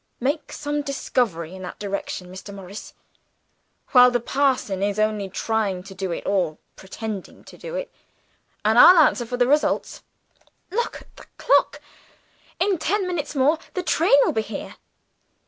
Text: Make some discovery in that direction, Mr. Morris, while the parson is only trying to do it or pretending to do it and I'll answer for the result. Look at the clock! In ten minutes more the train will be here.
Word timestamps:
Make 0.19 0.51
some 0.51 0.81
discovery 0.81 1.53
in 1.55 1.61
that 1.61 1.77
direction, 1.77 2.31
Mr. 2.31 2.51
Morris, 2.51 2.95
while 3.89 4.09
the 4.09 4.19
parson 4.19 4.81
is 4.81 4.97
only 4.97 5.29
trying 5.29 5.83
to 5.83 5.93
do 5.93 6.11
it 6.11 6.25
or 6.25 6.57
pretending 6.75 7.43
to 7.43 7.55
do 7.55 7.75
it 7.75 7.93
and 8.65 8.79
I'll 8.79 8.97
answer 8.97 9.27
for 9.27 9.37
the 9.37 9.45
result. 9.45 10.01
Look 10.71 11.01
at 11.01 11.15
the 11.17 11.27
clock! 11.37 11.79
In 12.59 12.79
ten 12.79 13.05
minutes 13.05 13.35
more 13.35 13.59
the 13.75 13.83
train 13.83 14.17
will 14.25 14.31
be 14.33 14.41
here. 14.41 14.77